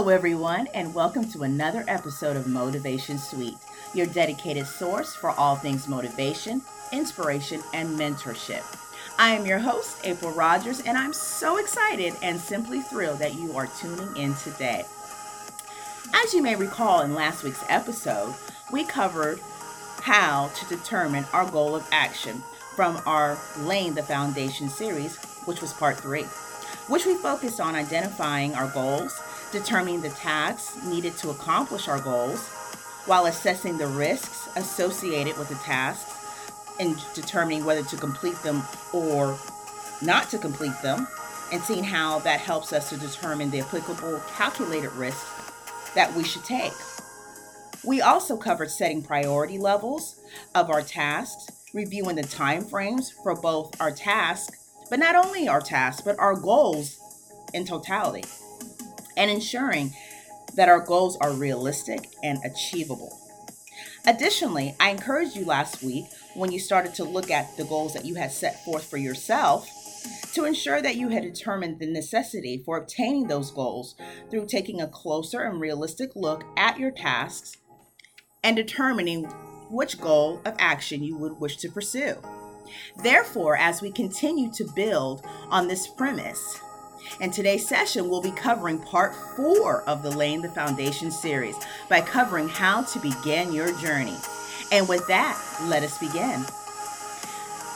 Hello, 0.00 0.08
everyone, 0.08 0.66
and 0.72 0.94
welcome 0.94 1.30
to 1.30 1.42
another 1.42 1.84
episode 1.86 2.34
of 2.34 2.46
Motivation 2.46 3.18
Suite, 3.18 3.58
your 3.92 4.06
dedicated 4.06 4.66
source 4.66 5.14
for 5.14 5.28
all 5.28 5.56
things 5.56 5.88
motivation, 5.88 6.62
inspiration, 6.90 7.60
and 7.74 7.98
mentorship. 7.98 8.64
I 9.18 9.34
am 9.34 9.44
your 9.44 9.58
host, 9.58 9.98
April 10.04 10.32
Rogers, 10.32 10.80
and 10.80 10.96
I'm 10.96 11.12
so 11.12 11.58
excited 11.58 12.14
and 12.22 12.40
simply 12.40 12.80
thrilled 12.80 13.18
that 13.18 13.34
you 13.34 13.52
are 13.52 13.66
tuning 13.78 14.16
in 14.16 14.34
today. 14.36 14.86
As 16.14 16.32
you 16.32 16.40
may 16.40 16.56
recall 16.56 17.02
in 17.02 17.14
last 17.14 17.44
week's 17.44 17.62
episode, 17.68 18.34
we 18.72 18.84
covered 18.84 19.38
how 20.00 20.48
to 20.56 20.74
determine 20.74 21.26
our 21.34 21.44
goal 21.44 21.76
of 21.76 21.86
action 21.92 22.42
from 22.74 23.02
our 23.04 23.38
Laying 23.58 23.92
the 23.92 24.02
Foundation 24.02 24.70
series, 24.70 25.22
which 25.44 25.60
was 25.60 25.74
part 25.74 25.98
three, 25.98 26.24
which 26.88 27.04
we 27.04 27.16
focused 27.16 27.60
on 27.60 27.74
identifying 27.74 28.54
our 28.54 28.68
goals, 28.68 29.20
determining 29.52 30.00
the 30.00 30.10
tasks 30.10 30.82
needed 30.84 31.16
to 31.18 31.30
accomplish 31.30 31.88
our 31.88 32.00
goals, 32.00 32.40
while 33.06 33.26
assessing 33.26 33.78
the 33.78 33.86
risks 33.86 34.48
associated 34.56 35.36
with 35.38 35.48
the 35.48 35.54
tasks 35.56 36.16
and 36.78 36.96
determining 37.14 37.64
whether 37.64 37.82
to 37.82 37.96
complete 37.96 38.36
them 38.42 38.62
or 38.92 39.38
not 40.02 40.30
to 40.30 40.38
complete 40.38 40.80
them, 40.82 41.06
and 41.52 41.62
seeing 41.62 41.84
how 41.84 42.20
that 42.20 42.40
helps 42.40 42.72
us 42.72 42.88
to 42.90 42.96
determine 42.96 43.50
the 43.50 43.60
applicable 43.60 44.20
calculated 44.36 44.92
risks 44.92 45.28
that 45.94 46.14
we 46.14 46.22
should 46.22 46.44
take. 46.44 46.72
We 47.84 48.02
also 48.02 48.36
covered 48.36 48.70
setting 48.70 49.02
priority 49.02 49.58
levels 49.58 50.20
of 50.54 50.70
our 50.70 50.82
tasks, 50.82 51.48
reviewing 51.74 52.16
the 52.16 52.22
time 52.22 52.62
frames 52.62 53.10
for 53.10 53.34
both 53.34 53.78
our 53.80 53.90
tasks, 53.90 54.70
but 54.88 54.98
not 54.98 55.16
only 55.16 55.48
our 55.48 55.60
tasks, 55.60 56.02
but 56.02 56.18
our 56.18 56.34
goals 56.34 56.98
in 57.52 57.64
totality, 57.64 58.24
and 59.20 59.30
ensuring 59.30 59.94
that 60.54 60.70
our 60.70 60.80
goals 60.80 61.18
are 61.18 61.32
realistic 61.32 62.08
and 62.22 62.38
achievable. 62.42 63.16
Additionally, 64.06 64.74
I 64.80 64.90
encouraged 64.90 65.36
you 65.36 65.44
last 65.44 65.82
week 65.82 66.06
when 66.34 66.50
you 66.50 66.58
started 66.58 66.94
to 66.94 67.04
look 67.04 67.30
at 67.30 67.54
the 67.58 67.64
goals 67.64 67.92
that 67.92 68.06
you 68.06 68.14
had 68.14 68.32
set 68.32 68.64
forth 68.64 68.88
for 68.88 68.96
yourself 68.96 69.68
to 70.32 70.46
ensure 70.46 70.80
that 70.80 70.96
you 70.96 71.10
had 71.10 71.22
determined 71.22 71.78
the 71.78 71.86
necessity 71.86 72.62
for 72.64 72.78
obtaining 72.78 73.28
those 73.28 73.50
goals 73.50 73.94
through 74.30 74.46
taking 74.46 74.80
a 74.80 74.88
closer 74.88 75.42
and 75.42 75.60
realistic 75.60 76.12
look 76.16 76.42
at 76.56 76.78
your 76.78 76.90
tasks 76.90 77.58
and 78.42 78.56
determining 78.56 79.24
which 79.68 80.00
goal 80.00 80.40
of 80.46 80.54
action 80.58 81.04
you 81.04 81.14
would 81.14 81.38
wish 81.38 81.58
to 81.58 81.68
pursue. 81.68 82.16
Therefore, 83.02 83.56
as 83.56 83.82
we 83.82 83.92
continue 83.92 84.50
to 84.52 84.64
build 84.74 85.26
on 85.50 85.68
this 85.68 85.86
premise, 85.86 86.58
in 87.20 87.30
today's 87.30 87.68
session, 87.68 88.08
we'll 88.08 88.20
be 88.20 88.30
covering 88.30 88.78
part 88.78 89.14
four 89.14 89.82
of 89.82 90.02
the 90.02 90.10
Laying 90.10 90.42
the 90.42 90.50
Foundation 90.50 91.10
series 91.10 91.56
by 91.88 92.00
covering 92.00 92.48
how 92.48 92.82
to 92.82 92.98
begin 92.98 93.52
your 93.52 93.72
journey. 93.78 94.16
And 94.72 94.88
with 94.88 95.06
that, 95.08 95.40
let 95.64 95.82
us 95.82 95.98
begin. 95.98 96.44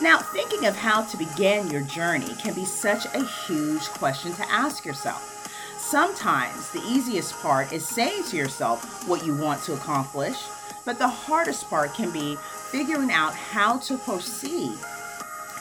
Now, 0.00 0.18
thinking 0.18 0.66
of 0.66 0.76
how 0.76 1.02
to 1.02 1.16
begin 1.16 1.70
your 1.70 1.82
journey 1.82 2.34
can 2.42 2.54
be 2.54 2.64
such 2.64 3.04
a 3.06 3.24
huge 3.24 3.82
question 3.88 4.32
to 4.34 4.50
ask 4.50 4.84
yourself. 4.84 5.28
Sometimes 5.78 6.70
the 6.70 6.82
easiest 6.88 7.34
part 7.40 7.72
is 7.72 7.86
saying 7.86 8.24
to 8.24 8.36
yourself 8.36 9.06
what 9.06 9.24
you 9.24 9.36
want 9.36 9.62
to 9.64 9.74
accomplish, 9.74 10.36
but 10.84 10.98
the 10.98 11.08
hardest 11.08 11.68
part 11.68 11.94
can 11.94 12.10
be 12.10 12.36
figuring 12.70 13.12
out 13.12 13.34
how 13.34 13.78
to 13.78 13.96
proceed 13.98 14.76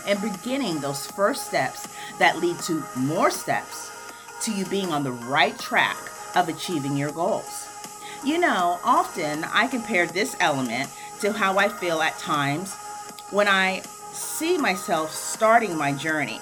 and 0.05 0.21
beginning 0.21 0.79
those 0.79 1.07
first 1.07 1.47
steps 1.47 1.87
that 2.19 2.37
lead 2.37 2.57
to 2.59 2.83
more 2.95 3.31
steps 3.31 3.91
to 4.41 4.51
you 4.51 4.65
being 4.65 4.91
on 4.91 5.03
the 5.03 5.11
right 5.11 5.57
track 5.59 5.97
of 6.35 6.49
achieving 6.49 6.97
your 6.97 7.11
goals. 7.11 7.67
You 8.23 8.39
know, 8.39 8.79
often 8.83 9.43
I 9.45 9.67
compare 9.67 10.05
this 10.05 10.35
element 10.39 10.89
to 11.21 11.33
how 11.33 11.57
I 11.57 11.69
feel 11.69 12.01
at 12.01 12.17
times 12.19 12.75
when 13.31 13.47
I 13.47 13.81
see 14.11 14.57
myself 14.57 15.11
starting 15.11 15.77
my 15.77 15.93
journey. 15.93 16.39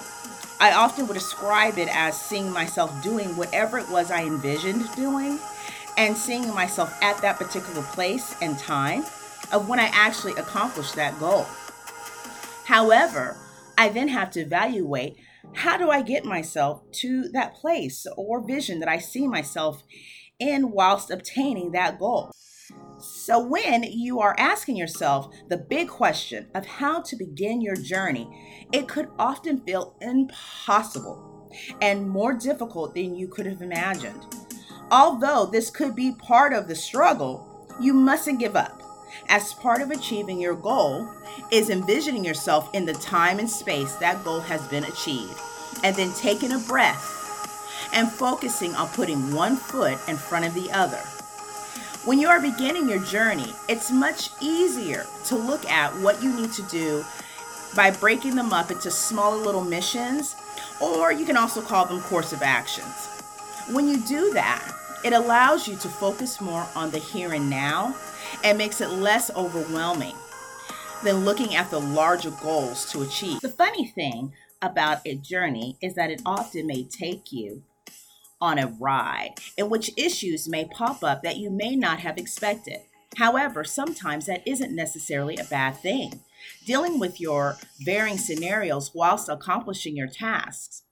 I 0.60 0.72
often 0.72 1.06
would 1.06 1.14
describe 1.14 1.78
it 1.78 1.88
as 1.90 2.20
seeing 2.20 2.50
myself 2.50 3.02
doing 3.02 3.34
whatever 3.36 3.78
it 3.78 3.88
was 3.88 4.10
I 4.10 4.24
envisioned 4.24 4.90
doing 4.94 5.38
and 5.96 6.16
seeing 6.16 6.52
myself 6.54 6.94
at 7.02 7.18
that 7.22 7.38
particular 7.38 7.82
place 7.82 8.34
and 8.42 8.58
time 8.58 9.04
of 9.52 9.68
when 9.68 9.80
I 9.80 9.90
actually 9.92 10.32
accomplished 10.32 10.96
that 10.96 11.18
goal. 11.18 11.46
However, 12.64 13.36
I 13.80 13.88
then 13.88 14.08
have 14.08 14.30
to 14.32 14.40
evaluate 14.40 15.16
how 15.54 15.78
do 15.78 15.88
I 15.88 16.02
get 16.02 16.26
myself 16.26 16.82
to 17.00 17.30
that 17.30 17.54
place 17.54 18.06
or 18.14 18.46
vision 18.46 18.78
that 18.80 18.90
I 18.90 18.98
see 18.98 19.26
myself 19.26 19.84
in 20.38 20.72
whilst 20.72 21.10
obtaining 21.10 21.72
that 21.72 21.98
goal. 21.98 22.30
So, 22.98 23.42
when 23.42 23.84
you 23.84 24.20
are 24.20 24.36
asking 24.36 24.76
yourself 24.76 25.34
the 25.48 25.56
big 25.56 25.88
question 25.88 26.48
of 26.54 26.66
how 26.66 27.00
to 27.00 27.16
begin 27.16 27.62
your 27.62 27.74
journey, 27.74 28.28
it 28.70 28.86
could 28.86 29.08
often 29.18 29.62
feel 29.62 29.96
impossible 30.02 31.50
and 31.80 32.06
more 32.06 32.34
difficult 32.34 32.94
than 32.94 33.14
you 33.14 33.28
could 33.28 33.46
have 33.46 33.62
imagined. 33.62 34.26
Although 34.90 35.46
this 35.46 35.70
could 35.70 35.96
be 35.96 36.12
part 36.12 36.52
of 36.52 36.68
the 36.68 36.76
struggle, 36.76 37.66
you 37.80 37.94
mustn't 37.94 38.40
give 38.40 38.56
up. 38.56 38.79
As 39.28 39.54
part 39.54 39.82
of 39.82 39.90
achieving 39.90 40.40
your 40.40 40.54
goal 40.54 41.08
is 41.50 41.70
envisioning 41.70 42.24
yourself 42.24 42.68
in 42.74 42.86
the 42.86 42.94
time 42.94 43.38
and 43.38 43.48
space 43.48 43.94
that 43.96 44.24
goal 44.24 44.40
has 44.40 44.66
been 44.68 44.84
achieved, 44.84 45.38
and 45.84 45.94
then 45.96 46.12
taking 46.14 46.52
a 46.52 46.58
breath 46.58 47.16
and 47.92 48.10
focusing 48.10 48.74
on 48.74 48.88
putting 48.88 49.34
one 49.34 49.56
foot 49.56 49.98
in 50.08 50.16
front 50.16 50.46
of 50.46 50.54
the 50.54 50.70
other 50.72 51.00
when 52.06 52.18
you 52.18 52.28
are 52.28 52.40
beginning 52.40 52.88
your 52.88 53.04
journey, 53.04 53.52
it's 53.68 53.90
much 53.90 54.30
easier 54.40 55.04
to 55.26 55.36
look 55.36 55.68
at 55.70 55.92
what 55.98 56.22
you 56.22 56.32
need 56.34 56.50
to 56.52 56.62
do 56.62 57.04
by 57.76 57.90
breaking 57.90 58.36
them 58.36 58.54
up 58.54 58.70
into 58.70 58.90
smaller 58.90 59.36
little 59.36 59.62
missions, 59.62 60.34
or 60.80 61.12
you 61.12 61.26
can 61.26 61.36
also 61.36 61.60
call 61.60 61.84
them 61.84 62.00
course 62.00 62.32
of 62.32 62.42
actions. 62.42 63.06
When 63.70 63.86
you 63.86 63.98
do 63.98 64.32
that, 64.32 64.72
it 65.04 65.12
allows 65.12 65.66
you 65.66 65.76
to 65.76 65.88
focus 65.88 66.40
more 66.40 66.66
on 66.74 66.90
the 66.90 66.98
here 66.98 67.32
and 67.32 67.48
now 67.48 67.94
and 68.44 68.58
makes 68.58 68.80
it 68.80 68.90
less 68.90 69.30
overwhelming 69.34 70.14
than 71.02 71.24
looking 71.24 71.54
at 71.54 71.70
the 71.70 71.80
larger 71.80 72.30
goals 72.42 72.90
to 72.92 73.02
achieve. 73.02 73.40
The 73.40 73.48
funny 73.48 73.86
thing 73.86 74.32
about 74.62 75.00
a 75.06 75.14
journey 75.14 75.78
is 75.80 75.94
that 75.94 76.10
it 76.10 76.20
often 76.26 76.66
may 76.66 76.84
take 76.84 77.32
you 77.32 77.62
on 78.40 78.58
a 78.58 78.74
ride 78.78 79.34
in 79.56 79.68
which 79.70 79.90
issues 79.96 80.48
may 80.48 80.66
pop 80.66 81.02
up 81.02 81.22
that 81.22 81.36
you 81.36 81.50
may 81.50 81.76
not 81.76 82.00
have 82.00 82.18
expected. 82.18 82.78
However, 83.16 83.64
sometimes 83.64 84.26
that 84.26 84.46
isn't 84.46 84.74
necessarily 84.74 85.36
a 85.36 85.44
bad 85.44 85.76
thing. 85.76 86.20
Dealing 86.64 86.98
with 86.98 87.20
your 87.20 87.56
varying 87.80 88.18
scenarios 88.18 88.92
whilst 88.94 89.28
accomplishing 89.28 89.96
your 89.96 90.08
tasks 90.08 90.84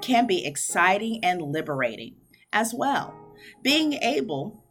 can 0.00 0.26
be 0.26 0.46
exciting 0.46 1.20
and 1.22 1.42
liberating 1.42 2.16
as 2.52 2.72
well. 2.72 3.25
Being 3.62 3.94
able 3.94 4.62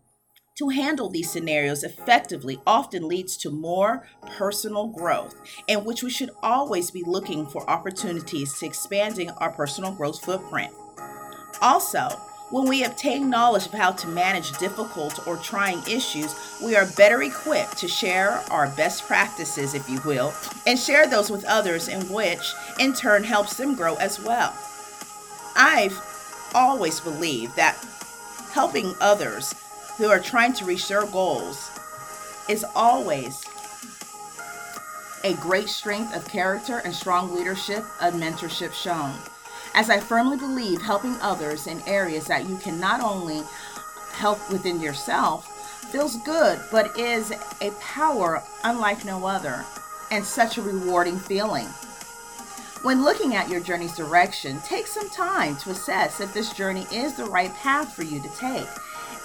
to 0.58 0.70
handle 0.70 1.10
these 1.10 1.30
scenarios 1.30 1.84
effectively 1.84 2.60
often 2.66 3.08
leads 3.08 3.36
to 3.38 3.50
more 3.50 4.08
personal 4.38 4.88
growth, 4.88 5.36
in 5.68 5.84
which 5.84 6.02
we 6.02 6.10
should 6.10 6.30
always 6.42 6.92
be 6.92 7.04
looking 7.06 7.46
for 7.46 7.70
opportunities 7.70 8.58
to 8.60 8.66
expanding 8.66 9.30
our 9.32 9.52
personal 9.52 9.92
growth 9.92 10.24
footprint. 10.24 10.72
Also, 11.62 12.08
when 12.52 12.68
we 12.70 12.84
obtain 12.84 13.30
knowledge 13.30 13.66
of 13.66 13.74
how 13.74 13.92
to 13.92 14.08
manage 14.08 14.58
difficult 14.60 15.28
or 15.28 15.36
trying 15.38 15.80
issues, 15.90 16.34
we 16.64 16.76
are 16.76 16.86
better 16.96 17.24
equipped 17.24 17.78
to 17.80 17.88
share 17.88 18.42
our 18.52 18.70
best 18.78 19.04
practices, 19.08 19.74
if 19.74 19.90
you 19.90 20.00
will, 20.06 20.34
and 20.68 20.80
share 20.80 21.08
those 21.08 21.30
with 21.30 21.44
others, 21.46 21.88
in 21.88 22.02
which 22.04 22.54
in 22.80 22.94
turn 22.94 23.24
helps 23.24 23.58
them 23.58 23.76
grow 23.76 23.96
as 23.96 24.22
well. 24.22 24.54
I've 25.56 26.00
always 26.54 27.00
believed 27.00 27.56
that 27.56 27.76
helping 28.56 28.96
others 29.02 29.54
who 29.98 30.08
are 30.08 30.18
trying 30.18 30.54
to 30.54 30.64
reach 30.64 30.88
their 30.88 31.06
goals 31.08 31.70
is 32.48 32.66
always 32.74 33.44
a 35.26 35.34
great 35.42 35.68
strength 35.68 36.16
of 36.16 36.26
character 36.30 36.78
and 36.86 36.96
strong 36.96 37.36
leadership 37.36 37.84
and 38.00 38.16
mentorship 38.16 38.72
shown 38.72 39.14
as 39.74 39.90
I 39.90 40.00
firmly 40.00 40.38
believe 40.38 40.82
helping 40.82 41.18
others 41.22 41.68
in 41.68 41.82
areas 41.86 42.28
that 42.28 42.48
you 42.48 42.56
can 42.56 42.80
not 42.80 43.02
only 43.02 43.42
help 44.14 44.40
within 44.50 44.80
yourself 44.80 45.52
feels 45.92 46.16
good, 46.24 46.58
but 46.72 46.98
is 46.98 47.34
a 47.60 47.72
power 47.82 48.42
unlike 48.64 49.04
no 49.04 49.26
other 49.26 49.66
and 50.12 50.24
such 50.24 50.58
a 50.58 50.62
rewarding 50.62 51.20
feeling. 51.20 51.68
When 52.86 53.04
looking 53.04 53.34
at 53.34 53.50
your 53.50 53.62
journey's 53.62 53.98
direction, 53.98 54.60
take 54.64 54.86
some 54.86 55.10
time 55.10 55.56
to 55.58 55.72
assess 55.72 56.22
if 56.22 56.32
this 56.36 56.54
journey 56.54 56.86
is 56.92 57.16
the 57.16 57.26
right 57.26 57.52
path 57.56 57.96
for 57.96 58.04
you 58.04 58.22
to 58.22 58.30
take. 58.38 58.68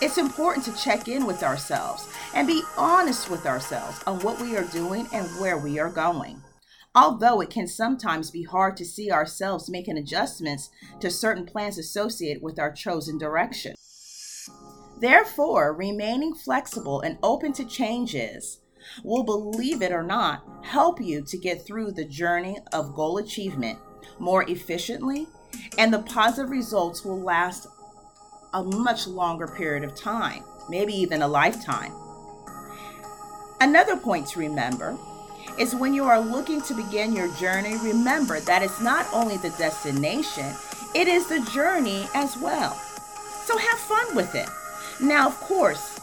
It's 0.01 0.17
important 0.17 0.65
to 0.65 0.83
check 0.83 1.09
in 1.09 1.27
with 1.27 1.43
ourselves 1.43 2.09
and 2.33 2.47
be 2.47 2.63
honest 2.79 3.29
with 3.29 3.45
ourselves 3.45 4.03
on 4.07 4.19
what 4.21 4.41
we 4.41 4.57
are 4.57 4.65
doing 4.65 5.07
and 5.13 5.29
where 5.39 5.59
we 5.59 5.79
are 5.79 5.91
going. 5.91 6.41
Although 6.95 7.43
it 7.43 7.51
can 7.51 7.67
sometimes 7.67 8.31
be 8.31 8.45
hard 8.45 8.79
to 8.79 8.85
see 8.87 9.11
ourselves 9.11 9.69
making 9.69 9.99
adjustments 9.99 10.71
to 11.01 11.11
certain 11.11 11.45
plans 11.45 11.77
associated 11.77 12.43
with 12.43 12.59
our 12.59 12.73
chosen 12.73 13.19
direction. 13.19 13.75
Therefore, 15.03 15.75
remaining 15.75 16.35
flexible 16.35 17.03
and 17.03 17.19
open 17.23 17.53
to 17.53 17.67
changes 17.67 18.63
will, 19.05 19.23
believe 19.23 19.83
it 19.83 19.93
or 19.93 20.03
not, 20.03 20.43
help 20.63 21.01
you 21.01 21.23
to 21.23 21.39
get 21.39 21.65
through 21.67 21.93
the 21.93 22.05
journey 22.05 22.59
of 22.73 22.95
goal 22.95 23.19
achievement 23.19 23.79
more 24.19 24.49
efficiently, 24.49 25.27
and 25.79 25.93
the 25.93 26.01
positive 26.01 26.51
results 26.51 27.05
will 27.05 27.21
last 27.21 27.67
a 28.55 28.63
much 28.63 29.07
longer 29.07 29.47
period 29.47 29.85
of 29.85 29.95
time, 29.95 30.43
maybe 30.69 30.93
even 30.93 31.23
a 31.23 31.29
lifetime. 31.29 31.93
Another 33.61 33.97
point 33.97 34.27
to 34.29 34.41
remember 34.41 34.97
is 35.59 35.75
when 35.75 35.93
you 35.95 36.05
are 36.05 36.21
looking 36.21 36.61
to 36.63 36.75
begin 36.75 37.15
your 37.15 37.33
journey, 37.37 37.77
remember 37.83 38.41
that 38.41 38.63
it's 38.63 38.81
not 38.81 39.07
only 39.13 39.37
the 39.37 39.51
destination, 39.51 40.55
it 40.95 41.07
is 41.07 41.29
the 41.29 41.41
journey 41.53 42.09
as 42.15 42.37
well. 42.39 42.75
So 43.45 43.57
have 43.59 43.79
fun 43.79 44.17
with 44.17 44.35
it. 44.35 44.49
Now, 45.01 45.29
of 45.29 45.37
course, 45.41 46.00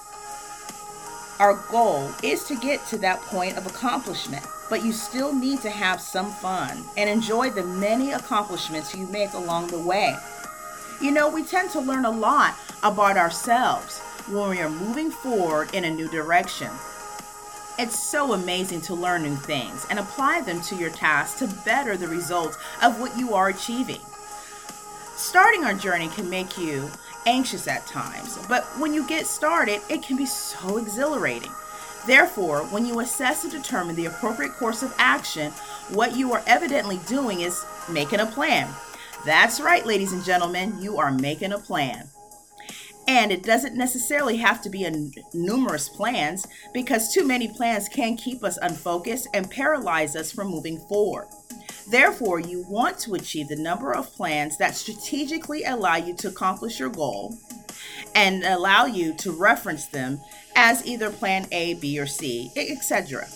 our 1.39 1.56
goal 1.69 2.12
is 2.24 2.44
to 2.45 2.56
get 2.56 2.86
to 2.88 2.98
that 3.00 3.22
point 3.22 3.57
of 3.57 3.68
accomplishment, 3.68 4.45
but 4.69 4.84
you 4.84 4.92
still 4.92 5.34
need 5.34 5.62
to 5.62 5.69
have 5.69 6.01
some 6.01 6.31
fun 6.31 6.84
and 6.98 7.10
enjoy 7.10 7.51
the 7.51 7.63
many 7.63 8.12
accomplishments 8.12 8.95
you 8.95 9.06
make 9.07 9.34
along 9.34 9.68
the 9.68 9.80
way. 9.80 10.16
You 11.00 11.12
know, 11.12 11.30
we 11.30 11.44
tend 11.44 11.69
to 11.72 11.80
learn 11.80 12.06
a 12.06 12.12
lot 12.12 12.56
about 12.81 13.18
ourselves 13.18 14.00
when 14.28 14.50
we 14.50 14.60
are 14.62 14.69
moving 14.69 15.12
forward 15.12 15.74
in 15.75 15.86
a 15.86 15.92
new 15.92 16.10
direction. 16.10 16.72
It's 17.78 18.00
so 18.00 18.33
amazing 18.33 18.81
to 18.81 18.95
learn 18.95 19.22
new 19.22 19.36
things 19.36 19.86
and 19.92 20.00
apply 20.00 20.42
them 20.42 20.60
to 20.62 20.75
your 20.75 20.90
tasks 20.90 21.38
to 21.40 21.48
better 21.63 21.95
the 21.95 22.07
results 22.07 22.57
of 22.81 23.00
what 23.00 23.16
you 23.16 23.36
are 23.36 23.50
achieving. 23.50 24.01
Starting 25.16 25.63
our 25.63 25.75
journey 25.75 26.07
can 26.07 26.30
make 26.30 26.57
you 26.57 26.90
anxious 27.27 27.68
at 27.68 27.85
times, 27.85 28.39
but 28.47 28.63
when 28.79 28.94
you 28.94 29.06
get 29.06 29.27
started, 29.27 29.81
it 29.89 30.01
can 30.01 30.15
be 30.15 30.25
so 30.25 30.77
exhilarating. 30.77 31.51
Therefore, 32.07 32.63
when 32.68 32.85
you 32.85 33.01
assess 33.01 33.44
and 33.44 33.51
determine 33.51 33.97
the 33.97 34.06
appropriate 34.06 34.53
course 34.53 34.81
of 34.81 34.95
action, 34.97 35.51
what 35.89 36.15
you 36.15 36.31
are 36.31 36.41
evidently 36.47 37.00
doing 37.06 37.41
is 37.41 37.65
making 37.91 38.21
a 38.21 38.25
plan. 38.25 38.74
That's 39.25 39.59
right, 39.59 39.85
ladies 39.85 40.13
and 40.13 40.24
gentlemen, 40.24 40.81
you 40.81 40.97
are 40.97 41.12
making 41.12 41.51
a 41.51 41.59
plan. 41.59 42.07
And 43.09 43.31
it 43.31 43.44
doesn't 43.44 43.75
necessarily 43.75 44.38
have 44.38 44.62
to 44.62 44.69
be 44.69 44.85
a 44.85 45.12
numerous 45.33 45.89
plans 45.89 46.47
because 46.73 47.13
too 47.13 47.25
many 47.25 47.50
plans 47.50 47.89
can 47.89 48.15
keep 48.15 48.44
us 48.44 48.57
unfocused 48.62 49.27
and 49.33 49.51
paralyze 49.51 50.15
us 50.15 50.31
from 50.31 50.47
moving 50.47 50.77
forward. 50.77 51.27
Therefore, 51.89 52.39
you 52.39 52.66
want 52.68 53.00
to 53.00 53.13
achieve 53.13 53.48
the 53.48 53.56
number 53.56 53.94
of 53.94 54.12
plans 54.13 54.57
that 54.57 54.75
strategically 54.75 55.63
allow 55.63 55.95
you 55.95 56.16
to 56.18 56.28
accomplish 56.28 56.80
your 56.80 56.89
goal 56.89 57.38
and 58.13 58.44
allow 58.44 58.86
you 58.86 59.13
to 59.16 59.31
reference 59.31 59.88
them 59.88 60.19
as 60.56 60.86
either 60.86 61.10
plan 61.10 61.48
A, 61.51 61.75
B, 61.75 62.00
or 62.00 62.07
C, 62.07 62.51
etc. 62.57 63.28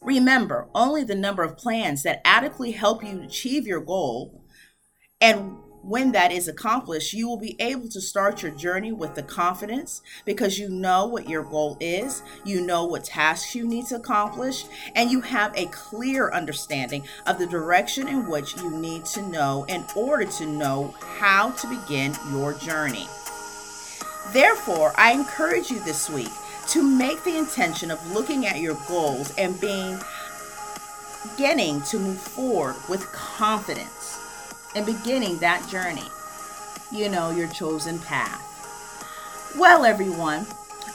Remember, 0.00 0.68
only 0.74 1.04
the 1.04 1.14
number 1.14 1.42
of 1.42 1.56
plans 1.56 2.02
that 2.02 2.20
adequately 2.24 2.72
help 2.72 3.04
you 3.04 3.20
achieve 3.22 3.66
your 3.66 3.80
goal 3.80 4.44
and 5.20 5.56
when 5.86 6.12
that 6.12 6.32
is 6.32 6.48
accomplished, 6.48 7.12
you 7.12 7.28
will 7.28 7.36
be 7.36 7.60
able 7.60 7.88
to 7.88 8.00
start 8.00 8.42
your 8.42 8.52
journey 8.52 8.90
with 8.90 9.14
the 9.14 9.22
confidence 9.22 10.00
because 10.24 10.58
you 10.58 10.70
know 10.70 11.06
what 11.06 11.28
your 11.28 11.42
goal 11.42 11.76
is, 11.78 12.22
you 12.44 12.62
know 12.62 12.86
what 12.86 13.04
tasks 13.04 13.54
you 13.54 13.66
need 13.66 13.86
to 13.86 13.96
accomplish, 13.96 14.64
and 14.94 15.10
you 15.10 15.20
have 15.20 15.54
a 15.54 15.66
clear 15.66 16.30
understanding 16.30 17.04
of 17.26 17.38
the 17.38 17.46
direction 17.46 18.08
in 18.08 18.26
which 18.28 18.56
you 18.56 18.70
need 18.78 19.04
to 19.04 19.20
know 19.28 19.66
in 19.68 19.84
order 19.94 20.24
to 20.24 20.46
know 20.46 20.94
how 21.18 21.50
to 21.50 21.68
begin 21.68 22.14
your 22.30 22.54
journey. 22.54 23.06
Therefore, 24.32 24.94
I 24.96 25.12
encourage 25.12 25.70
you 25.70 25.80
this 25.80 26.08
week 26.08 26.32
to 26.68 26.82
make 26.82 27.22
the 27.24 27.36
intention 27.36 27.90
of 27.90 28.12
looking 28.12 28.46
at 28.46 28.58
your 28.58 28.78
goals 28.88 29.34
and 29.36 29.60
being 29.60 29.98
beginning 31.36 31.82
to 31.82 31.98
move 31.98 32.20
forward 32.20 32.76
with 32.88 33.10
confidence 33.12 34.23
and 34.74 34.86
beginning 34.86 35.38
that 35.38 35.66
journey. 35.68 36.08
You 36.90 37.08
know, 37.08 37.30
your 37.30 37.48
chosen 37.48 37.98
path. 37.98 38.42
Well, 39.58 39.84
everyone, 39.84 40.46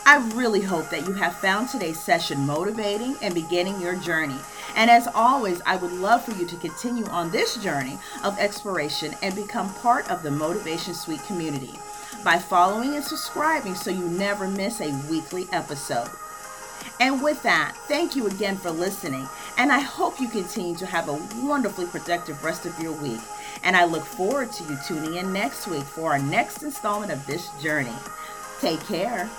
I 0.05 0.17
really 0.33 0.61
hope 0.61 0.89
that 0.89 1.07
you 1.07 1.13
have 1.13 1.35
found 1.35 1.69
today's 1.69 1.99
session 1.99 2.45
motivating 2.45 3.15
and 3.21 3.33
beginning 3.33 3.79
your 3.79 3.95
journey. 3.95 4.39
And 4.75 4.89
as 4.89 5.07
always, 5.13 5.61
I 5.65 5.75
would 5.75 5.91
love 5.91 6.23
for 6.23 6.31
you 6.31 6.45
to 6.47 6.55
continue 6.57 7.05
on 7.05 7.31
this 7.31 7.57
journey 7.57 7.97
of 8.23 8.37
exploration 8.39 9.15
and 9.21 9.35
become 9.35 9.73
part 9.75 10.09
of 10.09 10.23
the 10.23 10.31
Motivation 10.31 10.93
Suite 10.93 11.23
community 11.25 11.73
by 12.23 12.37
following 12.37 12.95
and 12.95 13.03
subscribing 13.03 13.75
so 13.75 13.91
you 13.91 14.07
never 14.09 14.47
miss 14.47 14.81
a 14.81 14.97
weekly 15.09 15.47
episode. 15.51 16.09
And 16.99 17.23
with 17.23 17.41
that, 17.43 17.75
thank 17.87 18.15
you 18.15 18.27
again 18.27 18.57
for 18.57 18.71
listening, 18.71 19.27
and 19.57 19.71
I 19.71 19.79
hope 19.79 20.19
you 20.19 20.27
continue 20.27 20.75
to 20.77 20.85
have 20.85 21.07
a 21.07 21.45
wonderfully 21.45 21.85
productive 21.85 22.43
rest 22.43 22.65
of 22.65 22.77
your 22.79 22.91
week. 22.93 23.21
And 23.63 23.75
I 23.75 23.85
look 23.85 24.05
forward 24.05 24.51
to 24.53 24.63
you 24.63 24.77
tuning 24.87 25.15
in 25.15 25.33
next 25.33 25.67
week 25.67 25.83
for 25.83 26.11
our 26.11 26.19
next 26.19 26.63
installment 26.63 27.11
of 27.11 27.25
this 27.25 27.49
journey. 27.61 27.95
Take 28.59 28.79
care. 28.85 29.29